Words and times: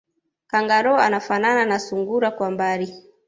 Kangaroo 0.47 0.95
anafanana 0.97 1.65
na 1.65 1.79
sungura 1.79 2.31
kwa 2.31 2.51
mbali 2.51 3.05